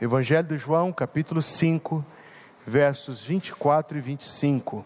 [0.00, 2.02] Evangelho de João, capítulo 5,
[2.66, 4.82] versos 24 e 25.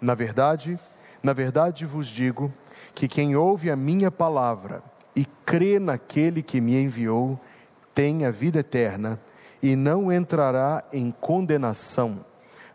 [0.00, 0.78] Na verdade,
[1.22, 2.50] na verdade vos digo
[2.94, 4.82] que quem ouve a minha palavra
[5.14, 7.38] e crê naquele que me enviou,
[7.94, 9.20] tem a vida eterna
[9.62, 12.24] e não entrará em condenação,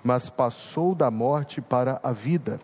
[0.03, 2.61] mas passou da morte para a vida.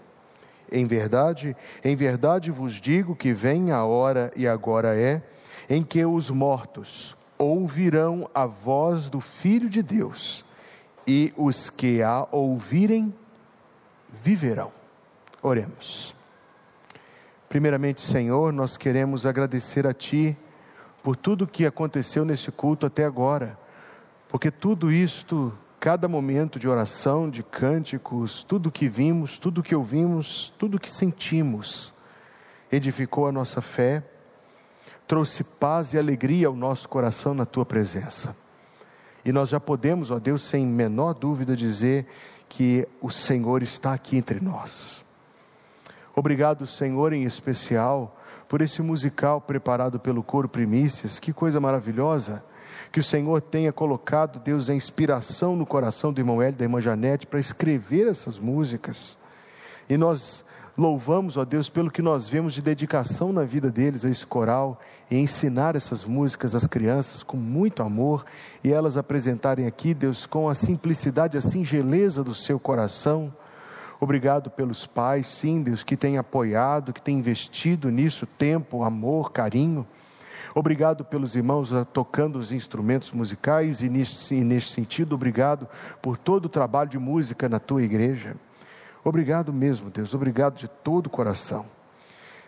[0.72, 5.24] Em verdade, em verdade vos digo que vem a hora e agora é
[5.68, 10.45] em que os mortos ouvirão a voz do Filho de Deus,
[11.08, 13.14] e os que a ouvirem
[14.23, 14.72] viverão.
[15.42, 16.14] Oremos.
[17.48, 20.38] Primeiramente, Senhor, nós queremos agradecer a Ti
[21.02, 23.58] por tudo que aconteceu nesse culto até agora,
[24.28, 30.54] porque tudo isto, cada momento de oração, de cânticos, tudo que vimos, tudo que ouvimos,
[30.58, 31.94] tudo que sentimos,
[32.70, 34.04] edificou a nossa fé
[35.07, 38.35] trouxe paz e alegria ao nosso coração na tua presença.
[39.23, 42.05] E nós já podemos, ó Deus, sem menor dúvida, dizer
[42.49, 45.03] que o Senhor está aqui entre nós.
[46.16, 52.44] Obrigado, Senhor, em especial, por esse musical preparado pelo coro Primícias, que coisa maravilhosa.
[52.92, 56.80] Que o Senhor tenha colocado, Deus, a inspiração no coração do irmão Hélio da irmã
[56.80, 59.17] Janete para escrever essas músicas.
[59.89, 60.45] E nós
[60.78, 64.80] louvamos, ó Deus, pelo que nós vemos de dedicação na vida deles a esse coral
[65.09, 68.23] e ensinar essas músicas às crianças com muito amor
[68.64, 73.33] e elas apresentarem aqui, Deus, com a simplicidade, a singeleza do seu coração.
[74.00, 79.88] Obrigado pelos pais, sim, Deus, que têm apoiado, que têm investido nisso tempo, amor, carinho.
[80.53, 85.67] Obrigado pelos irmãos tocando os instrumentos musicais e, neste, neste sentido, obrigado
[86.02, 88.36] por todo o trabalho de música na tua igreja.
[89.08, 91.66] Obrigado mesmo, Deus, obrigado de todo o coração.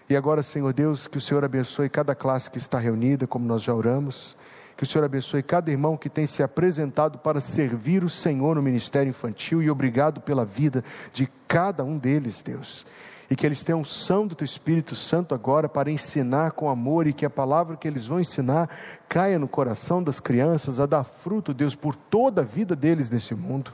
[0.09, 3.63] E agora, Senhor Deus, que o Senhor abençoe cada classe que está reunida, como nós
[3.63, 4.35] já oramos.
[4.75, 8.61] Que o Senhor abençoe cada irmão que tem se apresentado para servir o Senhor no
[8.61, 12.85] ministério infantil e obrigado pela vida de cada um deles, Deus.
[13.31, 17.13] E que eles tenham unção do Teu Espírito Santo agora para ensinar com amor e
[17.13, 18.69] que a palavra que eles vão ensinar
[19.07, 23.33] caia no coração das crianças, a dar fruto, Deus, por toda a vida deles nesse
[23.33, 23.71] mundo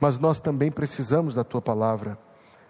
[0.00, 2.18] mas nós também precisamos da tua palavra.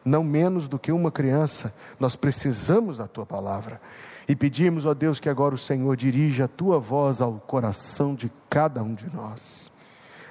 [0.05, 3.81] Não menos do que uma criança, nós precisamos da tua palavra.
[4.29, 8.31] E pedimos, ó Deus, que agora o Senhor dirija a tua voz ao coração de
[8.49, 9.71] cada um de nós.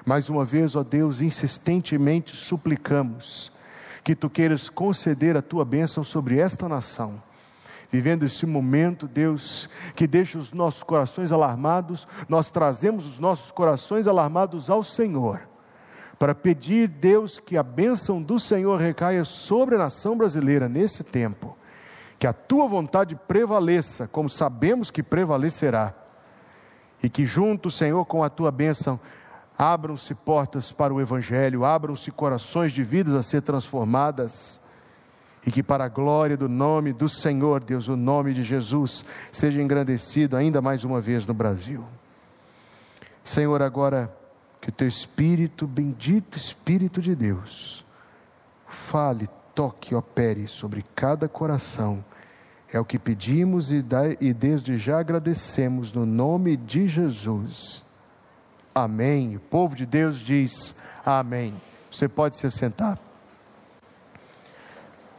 [0.05, 3.51] Mais uma vez, ó Deus, insistentemente suplicamos
[4.03, 7.21] que tu queiras conceder a tua bênção sobre esta nação
[7.91, 14.05] vivendo esse momento, Deus, que deixa os nossos corações alarmados, nós trazemos os nossos corações
[14.05, 15.47] alarmados ao Senhor
[16.17, 21.57] para pedir, Deus, que a bênção do Senhor recaia sobre a nação brasileira nesse tempo,
[22.17, 25.93] que a tua vontade prevaleça, como sabemos que prevalecerá,
[27.03, 28.99] e que junto, Senhor, com a tua bênção,
[29.57, 34.59] abram-se portas para o Evangelho, abram-se corações de vidas a ser transformadas,
[35.45, 39.61] e que para a glória do nome do Senhor, Deus, o nome de Jesus, seja
[39.61, 41.83] engrandecido ainda mais uma vez no Brasil.
[43.23, 44.11] Senhor, agora
[44.65, 47.85] que teu Espírito, bendito Espírito de Deus,
[48.67, 52.03] fale, toque, opere sobre cada coração.
[52.73, 53.85] É o que pedimos e,
[54.19, 57.83] e desde já agradecemos no nome de Jesus.
[58.73, 59.35] Amém.
[59.35, 60.73] O povo de Deus diz
[61.05, 61.53] amém.
[61.91, 62.97] Você pode se sentar.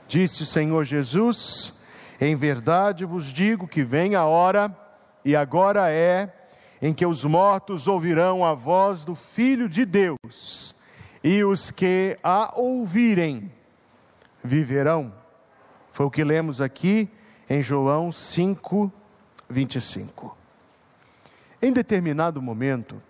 [0.08, 1.72] Disse o Senhor Jesus:
[2.20, 4.76] Em verdade vos digo que vem a hora,
[5.24, 6.34] e agora é,
[6.86, 10.72] em que os mortos ouvirão a voz do Filho de Deus,
[11.22, 13.50] e os que a ouvirem
[14.40, 15.12] viverão.
[15.92, 17.10] Foi o que lemos aqui
[17.50, 18.92] em João 5,
[19.50, 20.38] 25.
[21.60, 23.02] Em determinado momento,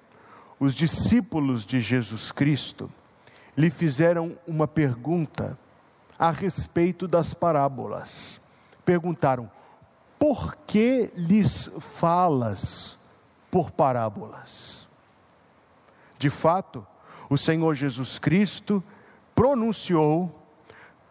[0.59, 2.91] os discípulos de Jesus Cristo
[3.55, 5.59] lhe fizeram uma pergunta
[6.19, 8.41] a respeito das parábolas.
[8.87, 9.51] Perguntaram:
[10.19, 12.96] Por que lhes falas
[13.51, 14.87] por parábolas.
[16.19, 16.87] De fato,
[17.29, 18.83] o Senhor Jesus Cristo
[19.35, 20.35] pronunciou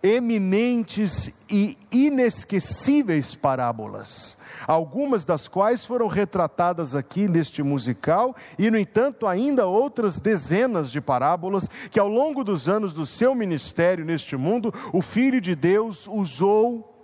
[0.01, 4.37] eminentes e inesquecíveis parábolas,
[4.67, 11.01] algumas das quais foram retratadas aqui neste musical, e no entanto, ainda outras dezenas de
[11.01, 16.07] parábolas que ao longo dos anos do seu ministério neste mundo, o Filho de Deus
[16.07, 16.94] usou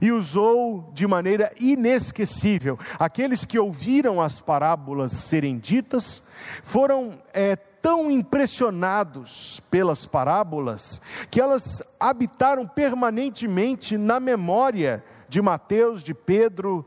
[0.00, 2.78] e usou de maneira inesquecível.
[2.98, 6.22] Aqueles que ouviram as parábolas serem ditas
[6.62, 11.00] foram é, tão impressionados pelas parábolas
[11.30, 16.86] que elas habitaram permanentemente na memória de Mateus, de Pedro,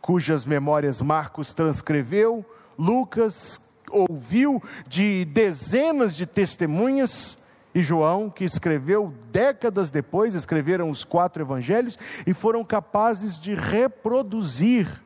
[0.00, 2.44] cujas memórias Marcos transcreveu,
[2.78, 7.38] Lucas ouviu de dezenas de testemunhas,
[7.74, 15.02] e João, que escreveu décadas depois, escreveram os quatro evangelhos e foram capazes de reproduzir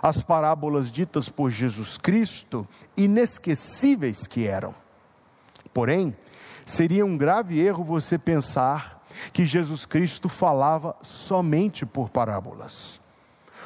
[0.00, 4.74] as parábolas ditas por Jesus Cristo, inesquecíveis que eram.
[5.72, 6.14] Porém,
[6.64, 9.02] seria um grave erro você pensar
[9.32, 13.00] que Jesus Cristo falava somente por parábolas.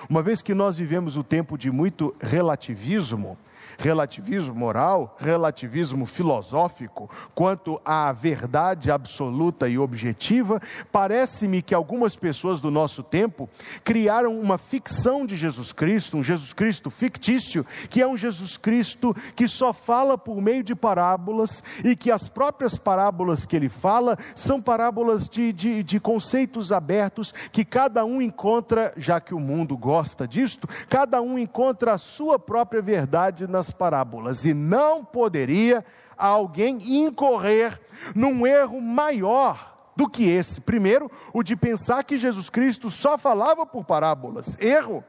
[0.09, 3.37] Uma vez que nós vivemos o tempo de muito relativismo,
[3.79, 10.61] relativismo moral, relativismo filosófico, quanto à verdade absoluta e objetiva,
[10.91, 13.49] parece-me que algumas pessoas do nosso tempo
[13.85, 19.15] criaram uma ficção de Jesus Cristo, um Jesus Cristo fictício, que é um Jesus Cristo
[19.37, 24.19] que só fala por meio de parábolas e que as próprias parábolas que ele fala
[24.35, 29.77] são parábolas de, de, de conceitos abertos que cada um encontra, já que o mundo
[29.77, 35.85] gosta disto, cada um encontra a sua própria verdade nas das parábolas, e não poderia
[36.17, 37.81] alguém incorrer
[38.15, 40.61] num erro maior do que esse.
[40.61, 45.05] Primeiro, o de pensar que Jesus Cristo só falava por parábolas, erro.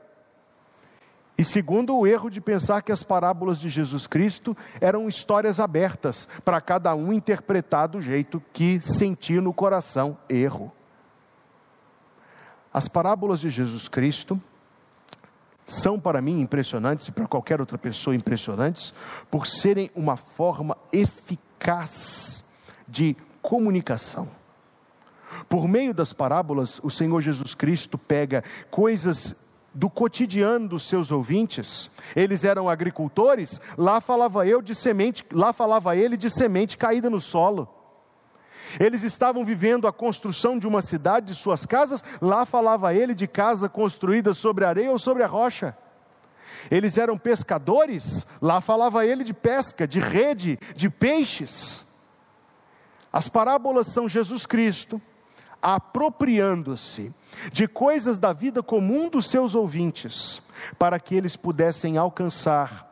[1.37, 6.27] E segundo, o erro de pensar que as parábolas de Jesus Cristo eram histórias abertas
[6.43, 10.71] para cada um interpretar do jeito que sentia no coração, erro.
[12.73, 14.39] As parábolas de Jesus Cristo
[15.69, 18.93] são para mim impressionantes e para qualquer outra pessoa impressionantes,
[19.29, 22.43] por serem uma forma eficaz
[22.87, 24.27] de comunicação.
[25.47, 29.35] Por meio das parábolas, o Senhor Jesus Cristo pega coisas
[29.73, 31.89] do cotidiano dos seus ouvintes.
[32.15, 37.21] Eles eram agricultores, lá falava eu de semente, lá falava ele de semente caída no
[37.21, 37.78] solo.
[38.79, 43.27] Eles estavam vivendo a construção de uma cidade, de suas casas, lá falava ele de
[43.27, 45.77] casa construída sobre areia ou sobre a rocha.
[46.69, 51.87] Eles eram pescadores, lá falava ele de pesca, de rede, de peixes.
[53.11, 55.01] As parábolas são Jesus Cristo
[55.61, 57.13] apropriando-se
[57.51, 60.41] de coisas da vida comum dos seus ouvintes,
[60.77, 62.87] para que eles pudessem alcançar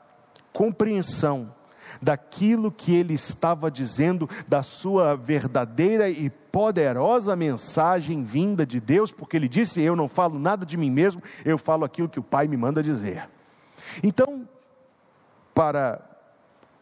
[0.51, 1.53] compreensão
[2.01, 9.37] daquilo que ele estava dizendo, da sua verdadeira e poderosa mensagem vinda de Deus, porque
[9.37, 12.47] ele disse: Eu não falo nada de mim mesmo, eu falo aquilo que o Pai
[12.47, 13.29] me manda dizer.
[14.03, 14.47] Então,
[15.53, 16.01] para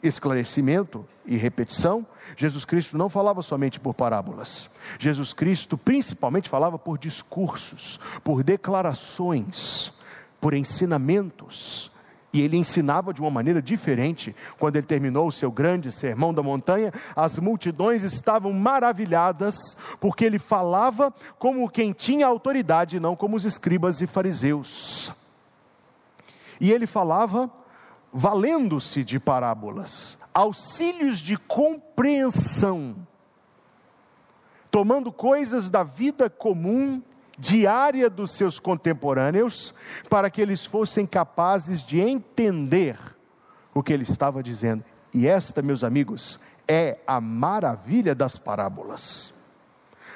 [0.04, 4.70] esclarecimento e repetição, Jesus Cristo não falava somente por parábolas.
[5.00, 9.92] Jesus Cristo principalmente falava por discursos, por declarações,
[10.40, 11.92] por ensinamentos,
[12.36, 14.36] e ele ensinava de uma maneira diferente.
[14.60, 19.56] Quando ele terminou o seu grande sermão da montanha, as multidões estavam maravilhadas,
[20.02, 25.14] porque ele falava como quem tinha autoridade, não como os escribas e fariseus.
[26.60, 27.50] E ele falava
[28.12, 32.98] valendo-se de parábolas, auxílios de compreensão,
[34.70, 37.02] tomando coisas da vida comum
[37.38, 39.74] diária dos seus contemporâneos,
[40.10, 42.98] para que eles fossem capazes de entender
[43.74, 44.84] o que ele estava dizendo.
[45.14, 49.34] E esta, meus amigos, é a maravilha das parábolas.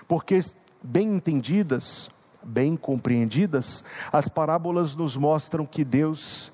[0.08, 0.42] Porque,
[0.82, 2.10] bem entendidas,
[2.44, 6.52] bem compreendidas, as parábolas nos mostram que Deus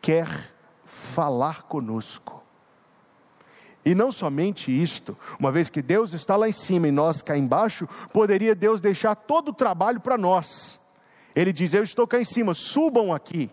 [0.00, 0.52] quer
[0.84, 2.43] falar conosco.
[3.84, 7.36] E não somente isto, uma vez que Deus está lá em cima e nós cá
[7.36, 10.80] embaixo, poderia Deus deixar todo o trabalho para nós.
[11.34, 13.50] Ele diz: Eu estou cá em cima, subam aqui.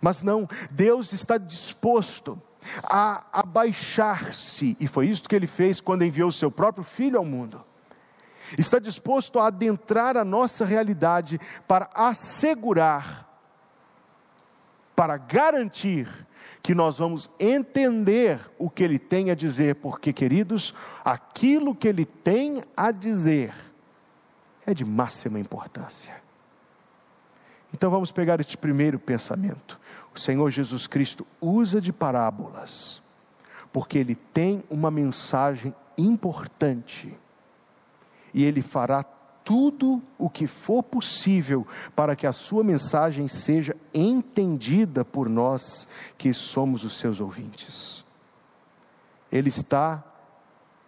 [0.00, 2.40] Mas não, Deus está disposto
[2.84, 7.24] a abaixar-se, e foi isso que ele fez quando enviou o seu próprio filho ao
[7.24, 7.62] mundo.
[8.58, 13.28] Está disposto a adentrar a nossa realidade para assegurar,
[14.94, 16.08] para garantir
[16.64, 22.06] que nós vamos entender o que ele tem a dizer, porque, queridos, aquilo que ele
[22.06, 23.54] tem a dizer
[24.64, 26.16] é de máxima importância.
[27.70, 29.78] Então vamos pegar este primeiro pensamento.
[30.14, 33.02] O Senhor Jesus Cristo usa de parábolas,
[33.70, 37.14] porque ele tem uma mensagem importante,
[38.32, 39.04] e ele fará
[39.44, 45.86] tudo o que for possível para que a sua mensagem seja entendida por nós
[46.16, 48.02] que somos os seus ouvintes.
[49.30, 50.02] Ele está,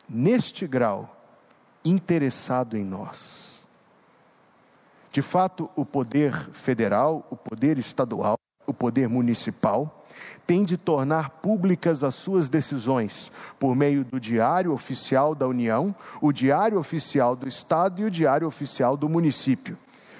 [0.09, 1.15] neste grau,
[1.85, 3.65] interessado em nós.
[5.13, 10.06] De fato, o poder federal, o poder estadual, o poder municipal,
[10.47, 16.33] tem de tornar públicas as suas decisões por meio do Diário Oficial da União, o
[16.33, 19.77] Diário Oficial do Estado e o Diário Oficial do Município.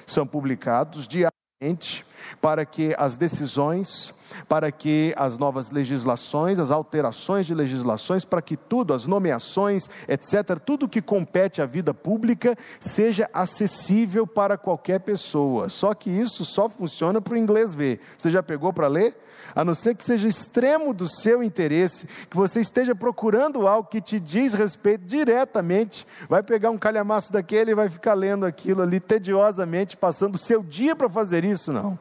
[0.07, 2.05] São publicados diariamente
[2.41, 4.13] para que as decisões,
[4.49, 10.59] para que as novas legislações, as alterações de legislações, para que tudo, as nomeações, etc.,
[10.65, 15.69] tudo que compete à vida pública, seja acessível para qualquer pessoa.
[15.69, 18.01] Só que isso só funciona para o inglês ver.
[18.19, 19.17] Você já pegou para ler?
[19.55, 24.01] A não ser que seja extremo do seu interesse, que você esteja procurando algo que
[24.01, 29.01] te diz respeito diretamente, vai pegar um calhamaço daquele e vai ficar lendo aquilo ali
[29.01, 31.99] tediosamente, passando o seu dia para fazer isso, não.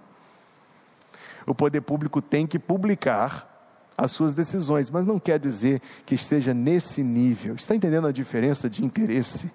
[1.46, 3.54] O poder público tem que publicar
[3.98, 7.56] as suas decisões, mas não quer dizer que esteja nesse nível.
[7.56, 9.50] Está entendendo a diferença de interesse?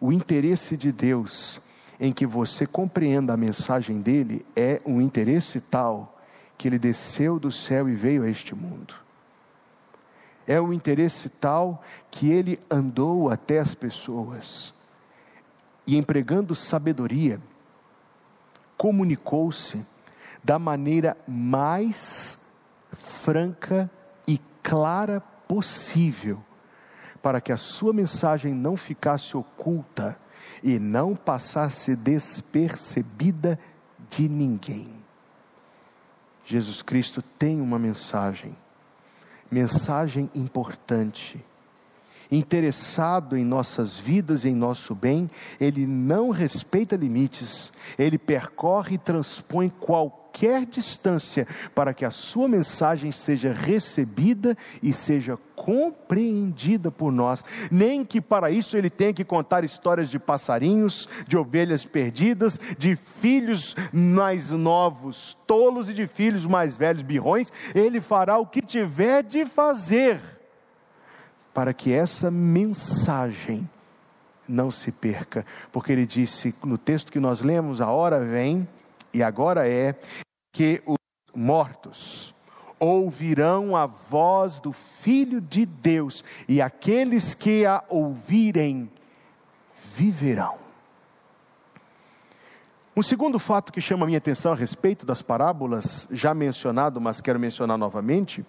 [0.00, 1.60] O interesse de Deus
[1.98, 6.11] em que você compreenda a mensagem dele é um interesse tal
[6.62, 8.94] que ele desceu do céu e veio a este mundo.
[10.46, 14.72] É um interesse tal que ele andou até as pessoas
[15.84, 17.40] e, empregando sabedoria,
[18.76, 19.84] comunicou-se
[20.40, 22.38] da maneira mais
[22.92, 23.90] franca
[24.28, 26.40] e clara possível,
[27.20, 30.16] para que a sua mensagem não ficasse oculta
[30.62, 33.58] e não passasse despercebida
[34.08, 35.01] de ninguém.
[36.44, 38.56] Jesus Cristo tem uma mensagem,
[39.50, 41.42] mensagem importante.
[42.30, 45.30] Interessado em nossas vidas e em nosso bem,
[45.60, 52.48] ele não respeita limites, ele percorre e transpõe qualquer qualquer distância para que a sua
[52.48, 59.24] mensagem seja recebida e seja compreendida por nós, nem que para isso ele tenha que
[59.24, 66.46] contar histórias de passarinhos, de ovelhas perdidas, de filhos mais novos tolos e de filhos
[66.46, 70.20] mais velhos birrões, ele fará o que tiver de fazer
[71.52, 73.68] para que essa mensagem
[74.48, 78.66] não se perca, porque ele disse no texto que nós lemos: a hora vem
[79.12, 79.94] e agora é
[80.52, 80.98] que os
[81.34, 82.34] mortos
[82.78, 88.90] ouvirão a voz do Filho de Deus, e aqueles que a ouvirem
[89.94, 90.58] viverão.
[92.94, 97.20] Um segundo fato que chama a minha atenção a respeito das parábolas, já mencionado, mas
[97.20, 98.44] quero mencionar novamente,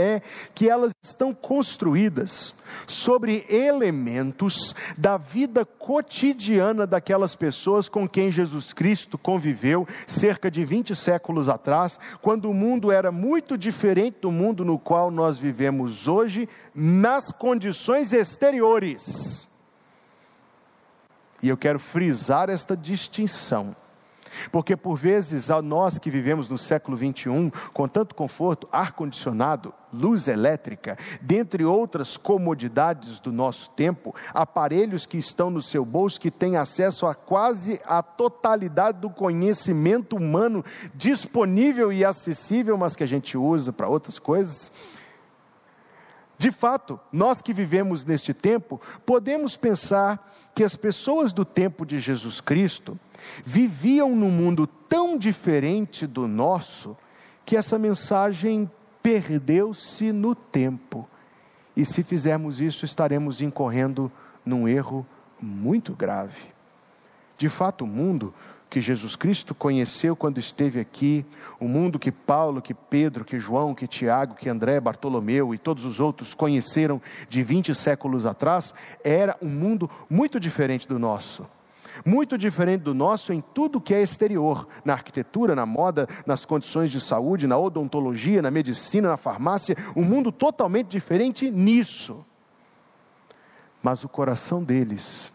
[0.00, 0.22] é
[0.54, 2.54] que elas estão construídas
[2.86, 10.96] sobre elementos da vida cotidiana daquelas pessoas com quem Jesus Cristo conviveu cerca de 20
[10.96, 16.48] séculos atrás, quando o mundo era muito diferente do mundo no qual nós vivemos hoje,
[16.74, 19.48] nas condições exteriores.
[21.42, 23.74] E eu quero frisar esta distinção.
[24.50, 30.28] Porque por vezes, a nós que vivemos no século 21, com tanto conforto, ar-condicionado, luz
[30.28, 36.56] elétrica, dentre outras comodidades do nosso tempo, aparelhos que estão no seu bolso, que têm
[36.56, 43.36] acesso a quase a totalidade do conhecimento humano disponível e acessível, mas que a gente
[43.36, 44.70] usa para outras coisas.
[46.40, 52.00] De fato, nós que vivemos neste tempo, podemos pensar que as pessoas do tempo de
[52.00, 52.98] Jesus Cristo,
[53.44, 56.96] viviam num mundo tão diferente do nosso
[57.44, 58.70] que essa mensagem
[59.02, 61.08] perdeu-se no tempo.
[61.76, 64.10] E se fizermos isso, estaremos incorrendo
[64.44, 65.06] num erro
[65.40, 66.36] muito grave.
[67.38, 68.34] De fato, o mundo
[68.68, 71.26] que Jesus Cristo conheceu quando esteve aqui,
[71.58, 75.84] o mundo que Paulo, que Pedro, que João, que Tiago, que André, Bartolomeu e todos
[75.84, 78.72] os outros conheceram de 20 séculos atrás,
[79.02, 81.44] era um mundo muito diferente do nosso
[82.04, 86.90] muito diferente do nosso em tudo que é exterior, na arquitetura, na moda, nas condições
[86.90, 92.24] de saúde, na odontologia, na medicina, na farmácia, um mundo totalmente diferente nisso.
[93.82, 95.32] Mas o coração deles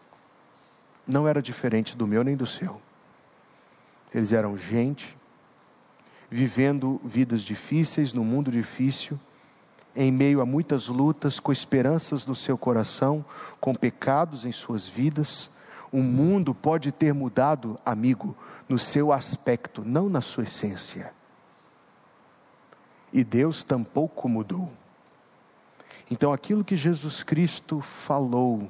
[1.07, 2.81] não era diferente do meu nem do seu.
[4.13, 5.17] Eles eram gente,
[6.29, 9.19] vivendo vidas difíceis no mundo difícil,
[9.95, 13.23] em meio a muitas lutas, com esperanças no seu coração,
[13.59, 15.49] com pecados em suas vidas,
[15.95, 18.35] o mundo pode ter mudado, amigo,
[18.67, 21.13] no seu aspecto, não na sua essência.
[23.13, 24.69] E Deus tampouco mudou.
[26.11, 28.69] Então, aquilo que Jesus Cristo falou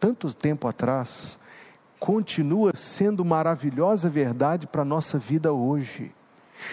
[0.00, 1.38] tanto tempo atrás,
[2.00, 6.12] continua sendo maravilhosa verdade para a nossa vida hoje.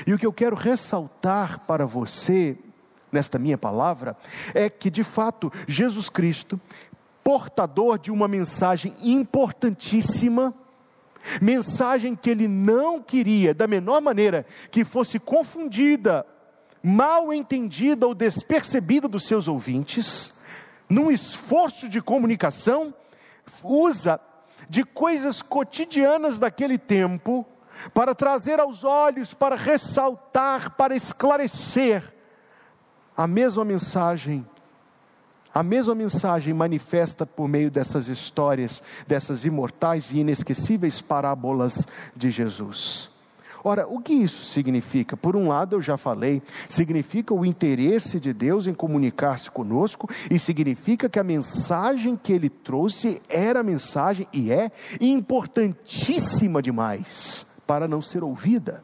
[0.07, 2.57] E o que eu quero ressaltar para você,
[3.11, 4.17] nesta minha palavra,
[4.55, 6.59] é que de fato Jesus Cristo
[7.27, 10.53] portador de uma mensagem importantíssima,
[11.41, 16.25] mensagem que ele não queria, da menor maneira, que fosse confundida,
[16.81, 20.31] mal entendida ou despercebida dos seus ouvintes,
[20.87, 22.93] num esforço de comunicação,
[23.61, 24.21] usa
[24.69, 27.45] de coisas cotidianas daquele tempo
[27.93, 32.15] para trazer aos olhos, para ressaltar, para esclarecer
[33.17, 34.47] a mesma mensagem
[35.57, 41.83] a mesma mensagem manifesta por meio dessas histórias, dessas imortais e inesquecíveis parábolas
[42.15, 43.09] de Jesus.
[43.63, 45.17] Ora, o que isso significa?
[45.17, 50.37] Por um lado, eu já falei, significa o interesse de Deus em comunicar-se conosco e
[50.37, 54.69] significa que a mensagem que ele trouxe era mensagem e é
[55.01, 58.83] importantíssima demais para não ser ouvida.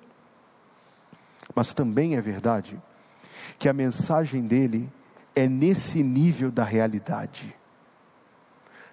[1.53, 2.81] Mas também é verdade
[3.59, 4.89] que a mensagem dele
[5.35, 7.55] é nesse nível da realidade.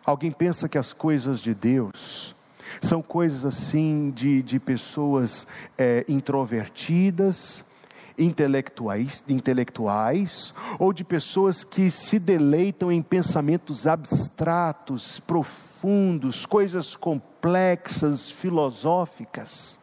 [0.04, 2.34] Alguém pensa que as coisas de Deus
[2.80, 7.64] são coisas assim de, de pessoas é, introvertidas,
[8.18, 19.79] intelectuais, intelectuais, ou de pessoas que se deleitam em pensamentos abstratos, profundos, coisas complexas, filosóficas.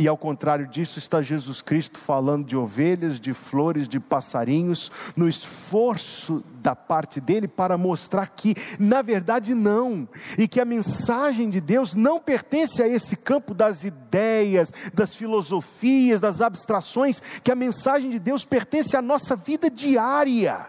[0.00, 5.28] E ao contrário disso está Jesus Cristo falando de ovelhas, de flores, de passarinhos, no
[5.28, 11.60] esforço da parte dele para mostrar que, na verdade, não, e que a mensagem de
[11.60, 18.08] Deus não pertence a esse campo das ideias, das filosofias, das abstrações, que a mensagem
[18.08, 20.68] de Deus pertence à nossa vida diária.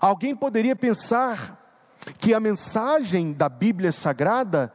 [0.00, 1.68] Alguém poderia pensar
[2.18, 4.72] que a mensagem da Bíblia Sagrada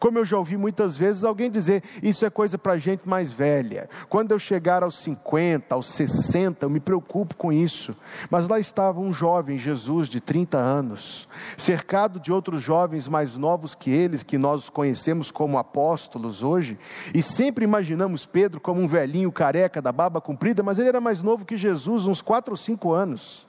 [0.00, 3.88] como eu já ouvi muitas vezes alguém dizer, isso é coisa para gente mais velha.
[4.08, 7.94] Quando eu chegar aos 50, aos 60, eu me preocupo com isso.
[8.30, 11.28] Mas lá estava um jovem, Jesus, de 30 anos,
[11.58, 16.78] cercado de outros jovens mais novos que eles, que nós conhecemos como apóstolos hoje,
[17.14, 21.22] e sempre imaginamos Pedro como um velhinho careca da barba comprida, mas ele era mais
[21.22, 23.46] novo que Jesus, uns 4 ou 5 anos.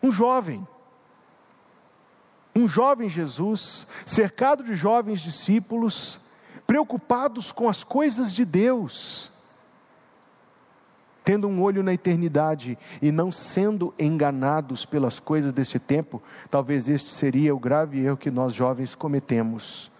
[0.00, 0.64] Um jovem
[2.54, 6.18] um jovem Jesus, cercado de jovens discípulos,
[6.66, 9.30] preocupados com as coisas de Deus,
[11.24, 17.10] tendo um olho na eternidade e não sendo enganados pelas coisas deste tempo, talvez este
[17.10, 19.90] seria o grave erro que nós jovens cometemos,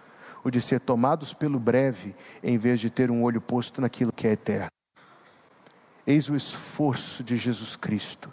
[0.43, 4.27] o de ser tomados pelo breve, em vez de ter um olho posto naquilo que
[4.27, 4.71] é eterno.
[6.05, 8.31] Eis o esforço de Jesus Cristo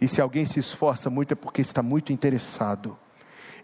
[0.00, 2.96] e se alguém se esforça muito é porque está muito interessado.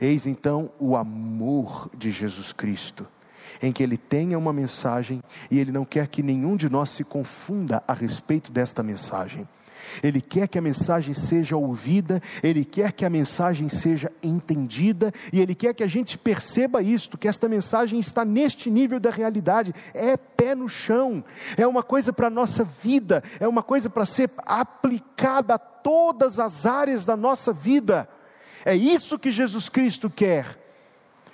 [0.01, 3.07] Eis então o amor de Jesus Cristo,
[3.63, 7.05] em que ele tenha uma mensagem e ele não quer que nenhum de nós se
[7.05, 9.47] confunda a respeito desta mensagem.
[10.03, 15.41] Ele quer que a mensagem seja ouvida, ele quer que a mensagem seja entendida, e
[15.41, 19.75] ele quer que a gente perceba isto, que esta mensagem está neste nível da realidade,
[19.93, 21.25] é pé no chão,
[21.57, 26.39] é uma coisa para a nossa vida, é uma coisa para ser aplicada a todas
[26.39, 28.09] as áreas da nossa vida.
[28.65, 30.59] É isso que Jesus Cristo quer,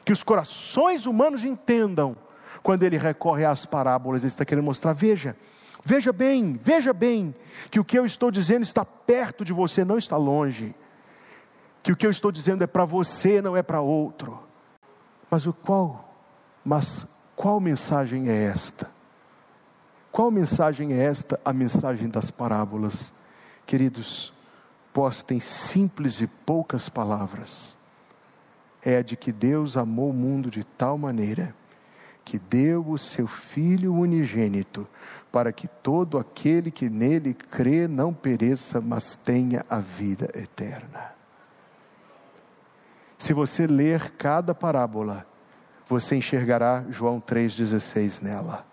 [0.05, 2.17] que os corações humanos entendam,
[2.63, 5.37] quando ele recorre às parábolas, ele está querendo mostrar, veja,
[5.85, 7.35] Veja bem, veja bem,
[7.71, 10.75] que o que eu estou dizendo está perto de você, não está longe.
[11.83, 14.39] Que o que eu estou dizendo é para você, não é para outro.
[15.31, 16.15] Mas o qual?
[16.65, 18.91] Mas qual mensagem é esta?
[20.11, 21.39] Qual mensagem é esta?
[21.45, 23.13] A mensagem das parábolas.
[23.65, 24.33] Queridos,
[24.93, 27.77] postem simples e poucas palavras.
[28.83, 31.55] É a de que Deus amou o mundo de tal maneira
[32.25, 34.87] que deu o seu Filho unigênito
[35.31, 41.13] para que todo aquele que nele crê não pereça, mas tenha a vida eterna.
[43.19, 45.27] Se você ler cada parábola,
[45.89, 48.65] você enxergará João 3,16 nela.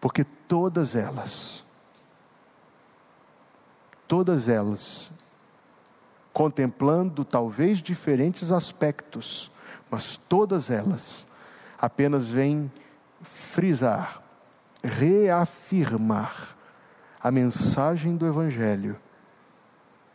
[0.00, 1.64] Porque todas elas,
[4.06, 5.10] todas elas,
[6.32, 9.50] contemplando talvez diferentes aspectos,
[9.90, 11.26] mas todas elas
[11.78, 12.70] apenas vêm
[13.22, 14.25] frisar
[14.86, 16.56] reafirmar
[17.20, 18.96] a mensagem do Evangelho.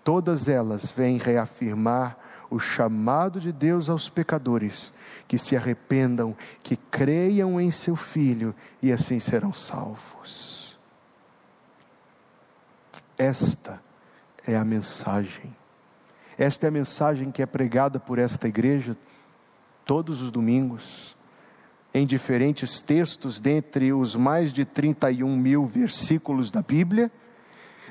[0.03, 2.17] Todas elas vêm reafirmar
[2.49, 4.91] o chamado de Deus aos pecadores
[5.27, 10.77] que se arrependam, que creiam em seu Filho e assim serão salvos.
[13.17, 13.81] Esta
[14.45, 15.55] é a mensagem.
[16.37, 18.97] Esta é a mensagem que é pregada por esta igreja
[19.85, 21.15] todos os domingos
[21.93, 27.11] em diferentes textos, dentre os mais de 31 mil versículos da Bíblia,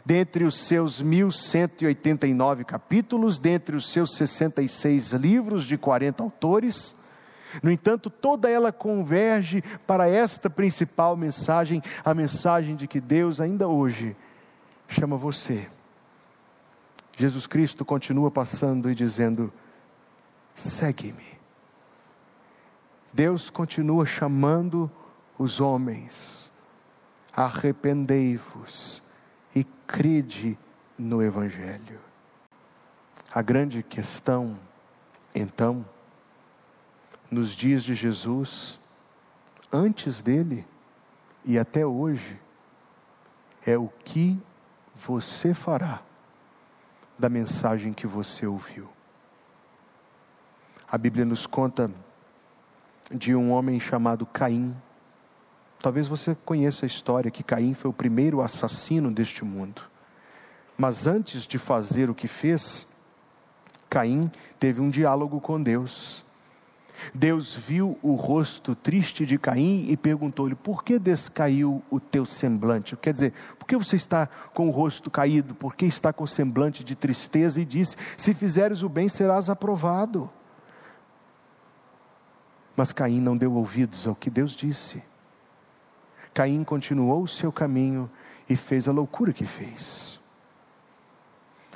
[0.04, 6.96] dentre os seus 1189 capítulos, dentre os seus 66 livros de 40 autores.
[7.62, 13.68] No entanto, toda ela converge para esta principal mensagem, a mensagem de que Deus ainda
[13.68, 14.16] hoje
[14.88, 15.68] chama você.
[17.18, 19.52] Jesus Cristo continua passando e dizendo:
[20.54, 21.39] segue-me
[23.12, 24.90] Deus continua chamando
[25.38, 26.52] os homens:
[27.32, 29.02] arrependei-vos
[29.54, 30.58] e crede
[30.98, 32.00] no Evangelho.
[33.32, 34.58] A grande questão,
[35.34, 35.84] então,
[37.30, 38.80] nos dias de Jesus,
[39.72, 40.66] antes dele
[41.44, 42.40] e até hoje,
[43.64, 44.40] é o que
[44.96, 46.02] você fará
[47.18, 48.88] da mensagem que você ouviu.
[50.90, 51.90] A Bíblia nos conta
[53.10, 54.74] de um homem chamado Caim.
[55.82, 59.82] Talvez você conheça a história que Caim foi o primeiro assassino deste mundo.
[60.76, 62.86] Mas antes de fazer o que fez,
[63.88, 66.24] Caim teve um diálogo com Deus.
[67.14, 72.96] Deus viu o rosto triste de Caim e perguntou-lhe: Por que descaiu o teu semblante?
[72.96, 75.54] Quer dizer, por que você está com o rosto caído?
[75.54, 77.60] Por que está com semblante de tristeza?
[77.60, 80.30] E disse: Se fizeres o bem, serás aprovado.
[82.80, 85.02] Mas Caim não deu ouvidos ao que Deus disse.
[86.32, 88.10] Caim continuou o seu caminho
[88.48, 90.18] e fez a loucura que fez.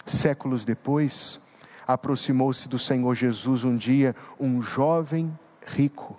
[0.06, 1.38] Séculos depois,
[1.86, 6.16] aproximou-se do Senhor Jesus um dia um jovem rico.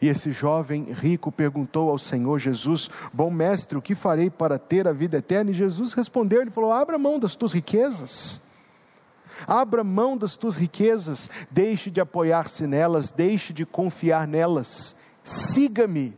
[0.00, 4.86] E esse jovem rico perguntou ao Senhor Jesus: Bom mestre, o que farei para ter
[4.86, 5.50] a vida eterna?
[5.50, 8.40] E Jesus respondeu: Ele falou: Abra mão das tuas riquezas.
[9.46, 14.94] Abra mão das tuas riquezas, deixe de apoiar-se nelas, deixe de confiar nelas.
[15.22, 16.16] Siga-me.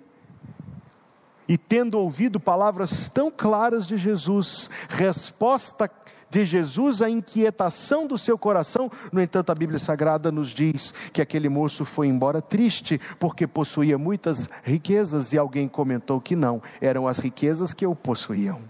[1.48, 5.90] E tendo ouvido palavras tão claras de Jesus, resposta
[6.30, 8.90] de Jesus a inquietação do seu coração.
[9.12, 13.98] No entanto, a Bíblia Sagrada nos diz que aquele moço foi embora triste, porque possuía
[13.98, 18.61] muitas riquezas, e alguém comentou que não, eram as riquezas que o possuíam.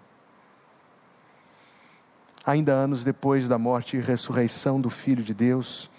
[2.44, 5.90] Ainda anos depois da morte e ressurreição do Filho de Deus,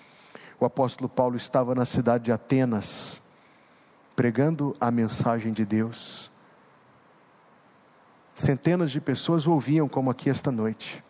[0.60, 3.22] o apóstolo Paulo estava na cidade de Atenas,
[4.16, 6.32] pregando a mensagem de Deus.
[8.34, 11.04] Centenas de pessoas ouviam, como aqui esta noite.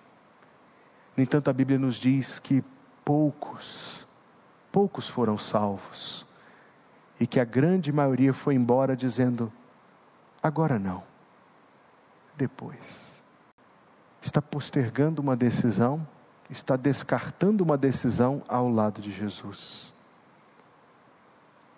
[1.15, 2.63] No entanto, a Bíblia nos diz que
[3.05, 4.05] poucos,
[4.71, 6.25] poucos foram salvos,
[7.19, 9.51] e que a grande maioria foi embora dizendo:
[10.41, 11.03] agora não,
[12.35, 13.10] depois.
[14.21, 16.05] Está postergando uma decisão,
[16.49, 19.93] está descartando uma decisão ao lado de Jesus.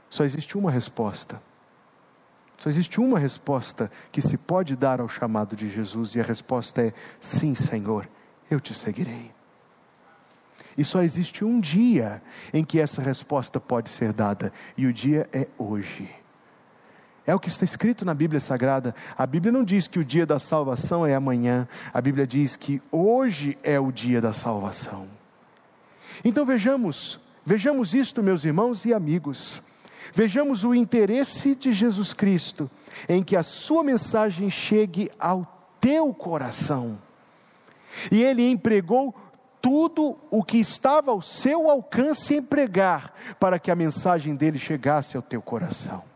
[0.10, 1.42] Só existe uma resposta.
[2.58, 6.82] Só existe uma resposta que se pode dar ao chamado de Jesus, e a resposta
[6.82, 8.08] é: sim, Senhor
[8.50, 9.32] eu te seguirei.
[10.78, 12.22] E só existe um dia
[12.54, 16.10] em que essa resposta pode ser dada, e o dia é hoje.
[17.26, 18.94] É o que está escrito na Bíblia Sagrada.
[19.18, 22.82] A Bíblia não diz que o dia da salvação é amanhã, a Bíblia diz que
[22.92, 25.08] hoje é o dia da salvação.
[26.24, 29.62] Então vejamos, vejamos isto, meus irmãos e amigos.
[30.14, 32.70] Vejamos o interesse de Jesus Cristo
[33.08, 37.00] em que a sua mensagem chegue ao teu coração.
[38.12, 39.16] E ele empregou
[39.62, 45.24] tudo o que estava ao seu alcance empregar para que a mensagem dele chegasse ao
[45.24, 46.13] teu coração.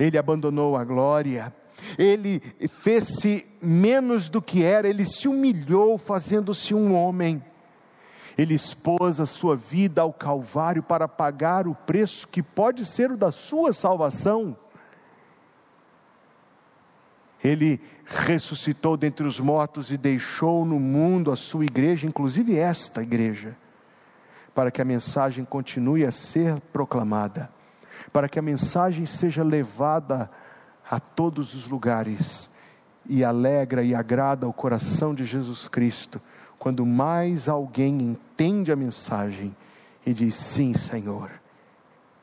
[0.00, 1.54] Ele abandonou a glória,
[1.98, 2.40] ele
[2.80, 7.44] fez-se menos do que era, ele se humilhou fazendo-se um homem.
[8.38, 13.16] Ele expôs a sua vida ao Calvário para pagar o preço que pode ser o
[13.16, 14.56] da sua salvação.
[17.44, 23.56] Ele ressuscitou dentre os mortos e deixou no mundo a sua igreja, inclusive esta igreja,
[24.54, 27.50] para que a mensagem continue a ser proclamada,
[28.12, 30.30] para que a mensagem seja levada
[30.88, 32.50] a todos os lugares
[33.06, 36.20] e alegra e agrada o coração de Jesus Cristo,
[36.58, 39.54] quando mais alguém entende a mensagem
[40.04, 41.30] e diz: Sim, Senhor,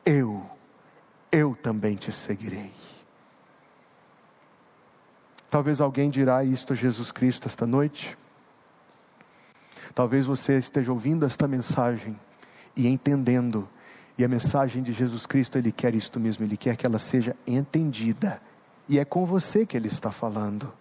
[0.04, 0.44] eu,
[1.32, 2.72] eu também te seguirei.
[5.50, 8.18] Talvez alguém dirá isto a Jesus Cristo esta noite.
[9.94, 12.18] Talvez você esteja ouvindo esta mensagem
[12.76, 13.68] e entendendo.
[14.18, 17.36] E a mensagem de Jesus Cristo, Ele quer isto mesmo, Ele quer que ela seja
[17.46, 18.42] entendida.
[18.88, 20.72] E é com você que Ele está falando.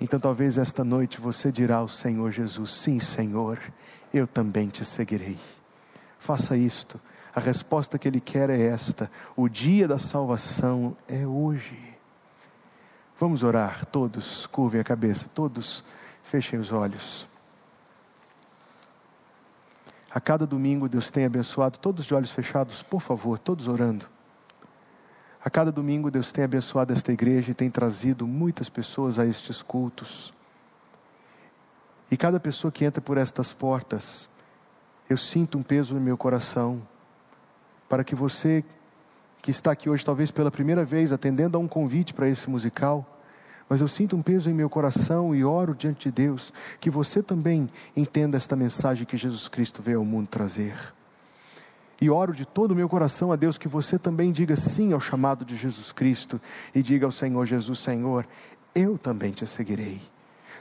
[0.00, 3.60] Então talvez esta noite você dirá ao Senhor Jesus: Sim, Senhor,
[4.12, 5.38] eu também te seguirei.
[6.18, 7.00] Faça isto.
[7.32, 11.78] A resposta que Ele quer é esta: o dia da salvação é hoje.
[13.20, 15.84] Vamos orar, todos, curvem a cabeça, todos
[16.22, 17.28] fechem os olhos.
[20.16, 24.06] A cada domingo Deus tem abençoado, todos de olhos fechados, por favor, todos orando.
[25.44, 29.60] A cada domingo Deus tem abençoado esta igreja e tem trazido muitas pessoas a estes
[29.60, 30.32] cultos.
[32.10, 34.26] E cada pessoa que entra por estas portas,
[35.06, 36.80] eu sinto um peso no meu coração,
[37.86, 38.64] para que você
[39.42, 43.15] que está aqui hoje, talvez pela primeira vez, atendendo a um convite para esse musical,
[43.68, 47.22] mas eu sinto um peso em meu coração e oro diante de Deus que você
[47.22, 50.94] também entenda esta mensagem que Jesus Cristo veio ao mundo trazer.
[52.00, 55.00] E oro de todo o meu coração a Deus que você também diga sim ao
[55.00, 56.40] chamado de Jesus Cristo
[56.74, 58.26] e diga ao Senhor Jesus: Senhor,
[58.74, 60.00] eu também te seguirei.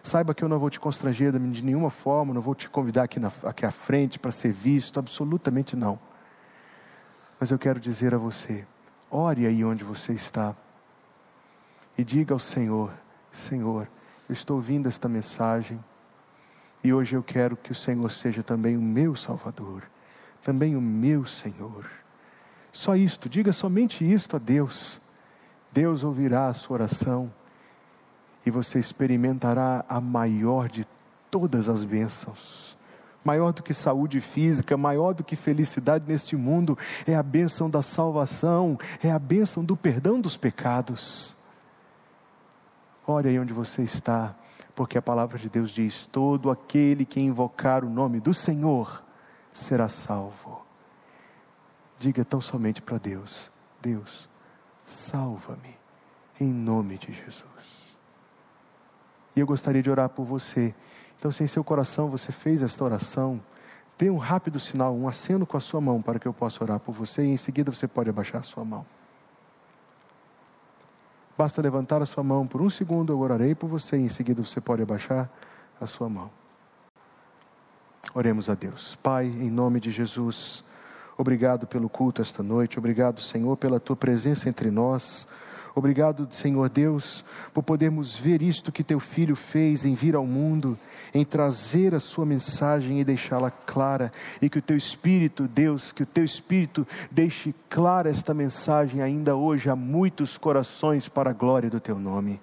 [0.02, 3.20] Saiba que eu não vou te constranger de nenhuma forma, não vou te convidar aqui,
[3.20, 6.00] na, aqui à frente para ser visto, absolutamente não.
[7.40, 8.66] Mas eu quero dizer a você:
[9.12, 10.56] Ore aí onde você está
[11.98, 12.92] e diga ao Senhor:
[13.32, 13.88] Senhor,
[14.28, 15.84] eu estou ouvindo esta mensagem
[16.84, 19.84] e hoje eu quero que o Senhor seja também o meu Salvador,
[20.44, 21.90] também o meu Senhor.
[22.72, 25.02] Só isto, diga somente isto a Deus.
[25.72, 27.32] Deus ouvirá a sua oração
[28.46, 30.86] e você experimentará a maior de
[31.30, 32.76] todas as bênçãos
[33.26, 36.78] maior do que saúde física, maior do que felicidade neste mundo,
[37.08, 41.35] é a bênção da salvação, é a bênção do perdão dos pecados.
[43.08, 44.36] Ore aí onde você está,
[44.76, 49.04] porque a palavra de Deus diz: todo aquele que invocar o nome do Senhor
[49.54, 50.66] será salvo.
[52.00, 54.30] Diga tão somente para Deus: Deus,
[54.86, 55.78] salva-me,
[56.40, 57.46] em nome de Jesus.
[59.36, 60.74] E eu gostaria de orar por você
[61.26, 63.42] então, se em seu coração você fez esta oração,
[63.98, 66.80] dê um rápido sinal, um aceno com a sua mão para que eu possa orar
[66.80, 68.86] por você e em seguida você pode abaixar a sua mão.
[71.38, 74.42] Basta levantar a sua mão por um segundo, eu orarei por você e em seguida
[74.42, 75.30] você pode abaixar
[75.80, 76.30] a sua mão.
[78.14, 78.96] Oremos a Deus.
[79.04, 80.64] Pai, em nome de Jesus,
[81.18, 85.28] obrigado pelo culto esta noite, obrigado, Senhor, pela tua presença entre nós.
[85.76, 90.80] Obrigado, Senhor Deus, por podermos ver isto que teu filho fez em vir ao mundo
[91.14, 94.10] em trazer a sua mensagem e deixá-la clara,
[94.42, 99.36] e que o teu Espírito, Deus, que o teu Espírito deixe clara esta mensagem ainda
[99.36, 102.40] hoje a muitos corações para a glória do teu nome.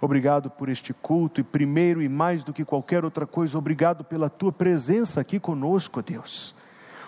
[0.00, 4.28] Obrigado por este culto e primeiro e mais do que qualquer outra coisa, obrigado pela
[4.28, 6.54] tua presença aqui conosco, Deus.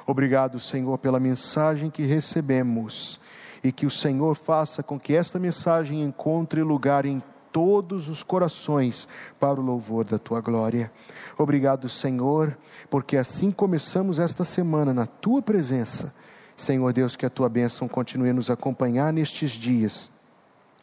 [0.07, 3.21] Obrigado, Senhor, pela mensagem que recebemos
[3.63, 9.09] e que o Senhor faça com que esta mensagem encontre lugar em todos os corações
[9.41, 10.93] para o louvor da tua glória.
[11.37, 12.57] Obrigado, Senhor,
[12.91, 16.15] porque assim começamos esta semana na tua presença.
[16.57, 20.11] Senhor Deus, que a tua bênção continue a nos acompanhar nestes dias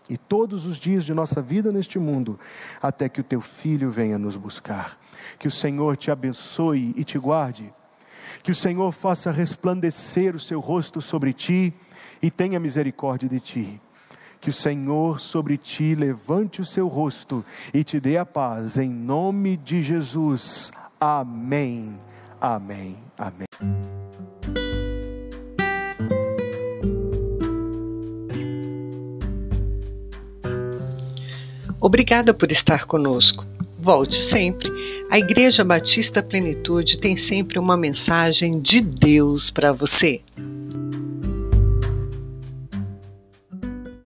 [0.09, 2.39] e todos os dias de nossa vida neste mundo,
[2.81, 4.97] até que o teu filho venha nos buscar.
[5.39, 7.73] Que o Senhor te abençoe e te guarde.
[8.43, 11.73] Que o Senhor faça resplandecer o seu rosto sobre ti
[12.21, 13.81] e tenha misericórdia de ti
[14.45, 18.91] que o Senhor sobre ti levante o seu rosto e te dê a paz, em
[18.91, 20.71] nome de Jesus.
[21.01, 21.97] Amém.
[22.39, 22.95] Amém.
[23.17, 23.47] Amém.
[31.81, 33.43] Obrigada por estar conosco.
[33.79, 34.71] Volte sempre.
[35.09, 40.21] A Igreja Batista Plenitude tem sempre uma mensagem de Deus para você.